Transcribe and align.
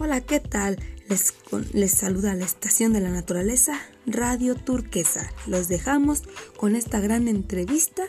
Hola, 0.00 0.20
¿qué 0.20 0.38
tal? 0.38 0.78
Les, 1.08 1.34
les, 1.72 1.90
saluda 1.90 2.36
la 2.36 2.44
estación 2.44 2.92
de 2.92 3.00
la 3.00 3.10
naturaleza, 3.10 3.80
Radio 4.06 4.54
Turquesa. 4.54 5.28
Los 5.48 5.66
dejamos 5.66 6.22
con 6.56 6.76
esta 6.76 7.00
gran 7.00 7.26
entrevista. 7.26 8.04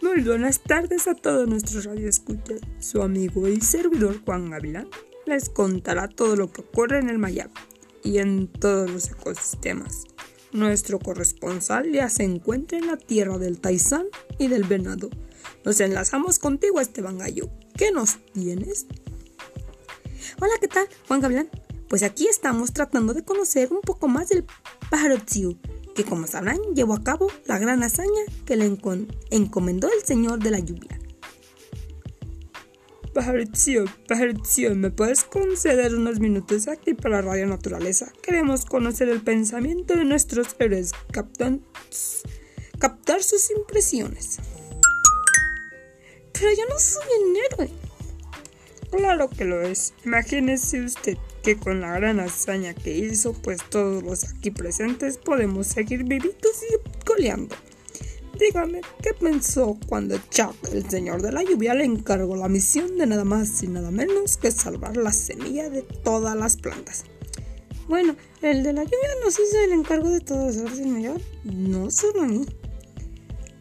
Muy 0.00 0.20
buenas 0.24 0.60
tardes 0.64 1.06
a 1.06 1.14
todos 1.14 1.46
nuestros 1.46 1.84
radioescuchas. 1.84 2.60
Su 2.80 3.02
amigo 3.02 3.46
y 3.46 3.60
servidor 3.60 4.20
Juan 4.24 4.50
Gavilán 4.50 4.88
les 5.26 5.48
contará 5.48 6.08
todo 6.08 6.34
lo 6.34 6.52
que 6.52 6.62
ocurre 6.62 6.98
en 6.98 7.08
el 7.08 7.18
Mayab 7.18 7.50
y 8.02 8.18
en 8.18 8.48
todos 8.48 8.90
los 8.90 9.10
ecosistemas. 9.12 10.06
Nuestro 10.50 10.98
corresponsal 10.98 11.92
ya 11.92 12.08
se 12.08 12.24
encuentra 12.24 12.78
en 12.78 12.88
la 12.88 12.96
tierra 12.96 13.38
del 13.38 13.60
Taizán 13.60 14.06
y 14.38 14.48
del 14.48 14.64
Venado. 14.64 15.08
Nos 15.64 15.80
enlazamos 15.80 16.38
contigo, 16.38 16.80
Esteban 16.80 17.18
Gallo. 17.18 17.48
¿Qué 17.76 17.92
nos 17.92 18.16
tienes? 18.32 18.86
Hola, 20.40 20.54
¿qué 20.60 20.68
tal? 20.68 20.88
Juan 21.06 21.20
Gavilán. 21.20 21.48
Pues 21.88 22.02
aquí 22.02 22.26
estamos 22.26 22.72
tratando 22.72 23.14
de 23.14 23.24
conocer 23.24 23.72
un 23.72 23.80
poco 23.80 24.08
más 24.08 24.28
del 24.30 24.44
pájaro 24.90 25.18
Tsiu, 25.18 25.58
que 25.94 26.04
como 26.04 26.26
sabrán 26.26 26.58
llevó 26.74 26.94
a 26.94 27.04
cabo 27.04 27.28
la 27.44 27.58
gran 27.58 27.82
hazaña 27.82 28.22
que 28.46 28.56
le 28.56 28.64
encomendó 29.30 29.88
el 29.92 30.02
Señor 30.04 30.38
de 30.38 30.50
la 30.50 30.58
Lluvia. 30.58 30.98
Pajarizio, 33.14 33.84
Pajarizio, 34.08 34.74
¿me 34.74 34.90
puedes 34.90 35.22
conceder 35.22 35.94
unos 35.94 36.18
minutos 36.18 36.66
aquí 36.66 36.94
para 36.94 37.20
Radio 37.20 37.46
Naturaleza? 37.46 38.10
Queremos 38.22 38.64
conocer 38.64 39.10
el 39.10 39.20
pensamiento 39.20 39.94
de 39.94 40.06
nuestros 40.06 40.56
héroes, 40.58 40.92
captar 41.12 41.60
sus 43.22 43.50
impresiones. 43.50 44.38
Pero 46.32 46.50
yo 46.50 46.64
no 46.68 46.78
soy 46.78 47.04
un 47.28 47.36
héroe. 47.36 47.70
Claro 48.90 49.30
que 49.30 49.44
lo 49.44 49.62
es. 49.62 49.94
Imagínese 50.04 50.84
usted 50.84 51.16
que 51.42 51.56
con 51.56 51.80
la 51.80 51.92
gran 51.92 52.20
hazaña 52.20 52.74
que 52.74 52.96
hizo, 52.96 53.32
pues 53.32 53.60
todos 53.68 54.02
los 54.02 54.24
aquí 54.24 54.50
presentes 54.50 55.18
podemos 55.18 55.66
seguir 55.66 56.04
vivitos 56.04 56.62
y 56.62 57.04
coleando. 57.04 57.56
Dígame, 58.38 58.80
¿qué 59.02 59.14
pensó 59.14 59.78
cuando 59.88 60.18
Chuck, 60.30 60.56
el 60.72 60.88
señor 60.88 61.22
de 61.22 61.32
la 61.32 61.42
lluvia, 61.42 61.74
le 61.74 61.84
encargó 61.84 62.36
la 62.36 62.48
misión 62.48 62.96
de 62.98 63.06
nada 63.06 63.24
más 63.24 63.62
y 63.62 63.68
nada 63.68 63.90
menos 63.90 64.36
que 64.36 64.50
salvar 64.50 64.96
la 64.96 65.12
semilla 65.12 65.70
de 65.70 65.82
todas 65.82 66.36
las 66.36 66.56
plantas? 66.56 67.04
Bueno, 67.88 68.16
el 68.40 68.62
de 68.62 68.72
la 68.72 68.84
lluvia 68.84 69.10
nos 69.24 69.34
hizo 69.34 69.60
el 69.64 69.72
encargo 69.72 70.08
de 70.10 70.20
todas 70.20 70.56
las 70.56 70.78
no 71.44 71.90
solo 71.90 72.22
a 72.22 72.26
mí. 72.26 72.46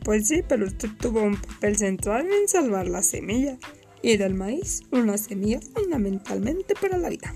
Pues 0.03 0.27
sí, 0.27 0.41
pero 0.47 0.65
usted 0.65 0.89
tuvo 0.99 1.21
un 1.21 1.39
papel 1.39 1.77
central 1.77 2.27
en 2.31 2.47
salvar 2.47 2.87
la 2.87 3.03
semilla 3.03 3.57
y 4.01 4.17
del 4.17 4.33
maíz, 4.33 4.81
una 4.91 5.17
semilla 5.17 5.59
fundamentalmente 5.61 6.73
para 6.73 6.97
la 6.97 7.09
vida. 7.09 7.35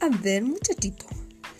A 0.00 0.08
ver, 0.08 0.42
muchachito, 0.42 1.06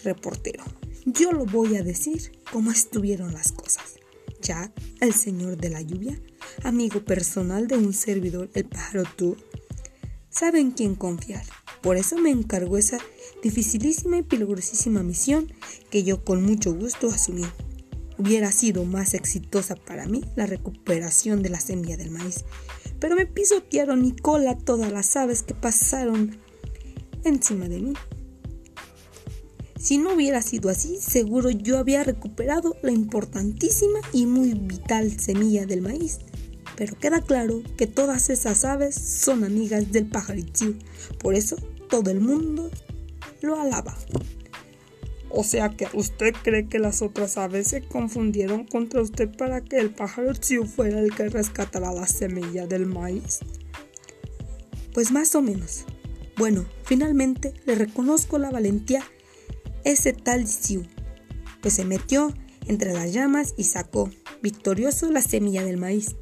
reportero, 0.03 0.62
yo 1.07 1.33
lo 1.33 1.47
voy 1.47 1.77
a 1.77 1.83
decir 1.83 2.33
cómo 2.53 2.70
estuvieron 2.70 3.33
las 3.33 3.53
cosas. 3.53 3.95
Jack, 4.42 4.73
el 5.01 5.15
señor 5.15 5.57
de 5.57 5.70
la 5.70 5.81
lluvia, 5.81 6.20
amigo 6.62 7.03
personal 7.03 7.67
de 7.67 7.79
un 7.79 7.95
servidor, 7.95 8.51
el 8.53 8.67
pájaro 8.67 9.05
tú, 9.17 9.37
saben 10.29 10.73
quién 10.73 10.95
confiar. 10.95 11.47
Por 11.81 11.97
eso 11.97 12.19
me 12.19 12.31
encargó 12.31 12.77
esa 12.77 12.98
dificilísima 13.42 14.19
y 14.19 14.23
peligrosísima 14.23 15.03
misión 15.03 15.51
que 15.91 16.03
yo 16.03 16.23
con 16.23 16.42
mucho 16.42 16.75
gusto 16.75 17.09
asumí. 17.09 17.45
Hubiera 18.17 18.53
sido 18.53 18.84
más 18.84 19.15
exitosa 19.15 19.75
para 19.75 20.07
mí 20.07 20.23
la 20.37 20.47
recuperación 20.47 21.43
de 21.43 21.48
la 21.48 21.61
semilla 21.61 21.97
del 21.97 22.11
maíz, 22.11 22.45
pero 23.01 23.17
me 23.17 23.27
pisotearon 23.27 24.05
y 24.05 24.15
cola 24.15 24.57
todas 24.57 24.93
las 24.93 25.17
aves 25.17 25.43
que 25.43 25.55
pasaron 25.55 26.39
encima 27.24 27.69
de 27.69 27.80
mí. 27.80 27.92
Si 29.79 29.98
no 29.98 30.14
hubiera 30.14 30.41
sido 30.41 30.70
así, 30.70 30.98
seguro 30.98 31.51
yo 31.51 31.79
había 31.79 32.05
recuperado 32.05 32.77
la 32.83 32.92
importantísima 32.92 33.98
y 34.13 34.27
muy 34.27 34.55
vital 34.55 35.19
semilla 35.20 35.67
del 35.67 35.83
maíz. 35.83 36.20
Pero 36.77 36.98
queda 36.98 37.20
claro 37.20 37.63
que 37.77 37.86
todas 37.86 38.30
esas 38.30 38.64
aves 38.64 38.95
son 38.95 39.45
amigas 39.45 39.92
del 39.92 40.07
pajarito, 40.07 40.74
por 41.19 41.35
eso 41.35 41.57
todo 41.91 42.11
el 42.11 42.20
mundo 42.20 42.70
lo 43.42 43.61
alaba. 43.61 43.97
O 45.36 45.42
sea 45.42 45.70
que 45.70 45.89
usted 45.95 46.33
cree 46.45 46.68
que 46.68 46.78
las 46.78 47.02
otras 47.02 47.36
aves 47.39 47.67
se 47.67 47.83
confundieron 47.83 48.64
contra 48.67 49.02
usted 49.02 49.28
para 49.36 49.62
que 49.62 49.78
el 49.78 49.90
pájaro 49.90 50.33
Tsiu 50.33 50.64
fuera 50.64 51.00
el 51.00 51.12
que 51.12 51.28
rescatara 51.28 51.92
la 51.92 52.06
semilla 52.06 52.68
del 52.68 52.86
maíz. 52.86 53.40
Pues 54.92 55.11
más 55.11 55.34
o 55.34 55.42
menos. 55.42 55.86
Bueno, 56.36 56.67
finalmente 56.84 57.52
le 57.67 57.74
reconozco 57.74 58.39
la 58.39 58.52
valentía 58.52 59.02
ese 59.83 60.12
tal 60.12 60.46
Siu, 60.46 60.84
pues 61.61 61.74
se 61.74 61.84
metió 61.84 62.33
entre 62.67 62.92
las 62.92 63.12
llamas 63.12 63.55
y 63.56 63.64
sacó 63.64 64.11
victorioso 64.40 65.11
la 65.11 65.20
semilla 65.20 65.64
del 65.64 65.78
maíz. 65.78 66.14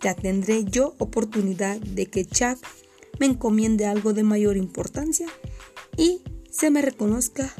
Ya 0.00 0.14
tendré 0.14 0.64
yo 0.64 0.94
oportunidad 0.98 1.80
de 1.80 2.06
que 2.06 2.24
Chuck 2.24 2.58
me 3.18 3.26
encomiende 3.26 3.86
algo 3.86 4.12
de 4.12 4.22
mayor 4.22 4.56
importancia 4.56 5.26
y 5.96 6.22
se 6.48 6.70
me 6.70 6.80
reconozca 6.80 7.52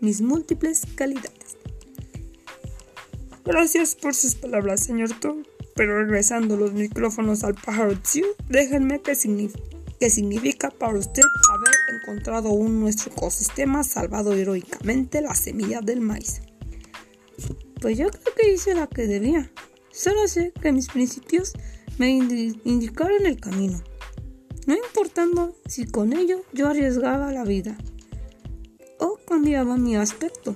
mis 0.00 0.20
múltiples 0.20 0.82
calidades. 0.94 1.56
Gracias 3.44 3.94
por 3.94 4.14
sus 4.14 4.34
palabras, 4.34 4.84
señor 4.84 5.10
Tom. 5.20 5.42
Pero 5.76 5.98
regresando 5.98 6.56
los 6.56 6.72
micrófonos 6.72 7.42
al 7.42 7.54
pájaro 7.54 7.98
Tsiu, 7.98 8.26
déjenme 8.48 9.00
que 9.00 9.14
significa 9.14 9.60
¿Qué 10.00 10.08
significa 10.08 10.70
para 10.70 10.98
usted 10.98 11.22
haber 11.52 11.74
encontrado 12.00 12.48
un 12.52 12.80
nuestro 12.80 13.12
ecosistema 13.12 13.84
salvado 13.84 14.32
heroicamente 14.32 15.20
la 15.20 15.34
semilla 15.34 15.82
del 15.82 16.00
maíz. 16.00 16.40
Pues 17.82 17.98
yo 17.98 18.08
creo 18.08 18.34
que 18.34 18.50
hice 18.50 18.74
la 18.74 18.86
que 18.86 19.06
debía. 19.06 19.52
Solo 19.92 20.26
sé 20.26 20.54
que 20.62 20.72
mis 20.72 20.88
principios 20.88 21.52
me 21.98 22.08
indicaron 22.08 23.26
el 23.26 23.38
camino, 23.38 23.82
no 24.66 24.74
importando 24.74 25.54
si 25.66 25.84
con 25.84 26.14
ello 26.14 26.44
yo 26.54 26.68
arriesgaba 26.68 27.30
la 27.30 27.44
vida 27.44 27.76
o 29.00 29.18
cambiaba 29.26 29.76
mi 29.76 29.96
aspecto. 29.96 30.54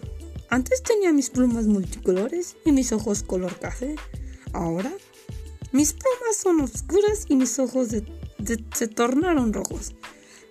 Antes 0.49 0.83
tenía 0.83 1.13
mis 1.13 1.31
plumas 1.31 1.67
multicolores 1.67 2.57
y 2.65 2.71
mis 2.71 2.93
ojos 2.93 3.25
color 3.25 3.59
café. 3.59 3.97
Ahora 4.53 4.93
mis 5.75 5.93
plumas 5.93 6.37
son 6.41 6.61
oscuras 6.61 7.25
y 7.29 7.35
mis 7.35 7.59
ojos 7.59 7.89
se 7.89 8.87
tornaron 8.87 9.53
rojos. 9.53 9.97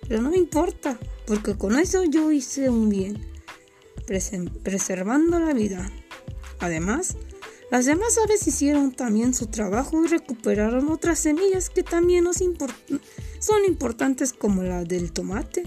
Pero 0.06 0.20
no 0.20 0.28
me 0.28 0.36
importa, 0.36 0.98
porque 1.26 1.56
con 1.56 1.78
eso 1.78 2.04
yo 2.04 2.30
hice 2.30 2.68
un 2.68 2.90
bien, 2.90 3.26
preservando 4.62 5.40
la 5.40 5.54
vida. 5.54 5.90
Además, 6.60 7.16
las 7.70 7.86
demás 7.86 8.18
aves 8.22 8.46
hicieron 8.46 8.92
también 8.92 9.32
su 9.32 9.46
trabajo 9.46 10.04
y 10.04 10.08
recuperaron 10.08 10.90
otras 10.90 11.20
semillas 11.20 11.70
que 11.70 11.82
también 11.82 12.26
son 13.38 13.64
importantes 13.64 14.34
como 14.34 14.62
la 14.62 14.84
del 14.84 15.10
tomate. 15.10 15.62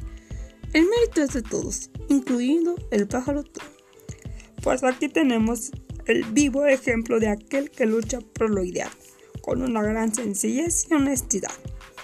El 0.78 0.86
mérito 0.86 1.24
es 1.24 1.34
de 1.34 1.42
todos, 1.42 1.90
incluido 2.08 2.76
el 2.92 3.08
pájaro. 3.08 3.44
Pues 4.62 4.84
aquí 4.84 5.10
tenemos 5.10 5.72
el 6.06 6.24
vivo 6.26 6.68
ejemplo 6.68 7.20
de 7.20 7.30
aquel 7.30 7.72
que 7.72 7.88
lucha 7.88 8.20
por 8.22 8.52
lo 8.52 8.64
ideal, 8.64 8.92
con 9.42 9.64
una 9.64 9.82
gran 9.82 10.14
sencillez 10.14 10.86
y 10.88 10.94
honestidad 10.94 11.50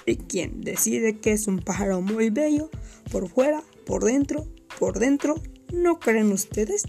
y 0.07 0.15
quien 0.15 0.61
decide 0.61 1.19
que 1.19 1.33
es 1.33 1.45
un 1.45 1.59
pájaro 1.59 2.01
muy 2.01 2.31
bello, 2.31 2.71
por 3.11 3.29
fuera, 3.29 3.61
por 3.85 4.05
dentro, 4.05 4.47
por 4.79 4.97
dentro, 4.97 5.35
¿no 5.71 5.99
creen 5.99 6.31
ustedes? 6.31 6.85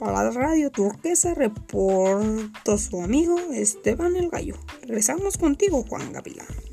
Para 0.00 0.24
la 0.24 0.30
radio 0.32 0.72
turquesa 0.72 1.32
reportó 1.32 2.76
su 2.76 3.00
amigo 3.00 3.38
Esteban 3.52 4.16
el 4.16 4.30
Gallo. 4.30 4.56
Regresamos 4.80 5.38
contigo, 5.38 5.84
Juan 5.88 6.12
Gavilán. 6.12 6.71